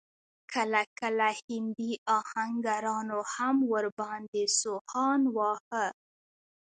کله 0.53 0.81
کله 0.99 1.29
هندي 1.45 1.91
اهنګرانو 2.19 3.19
هم 3.33 3.55
ور 3.71 3.85
باندې 3.99 4.43
سوهان 4.59 5.21
واهه. 5.35 5.85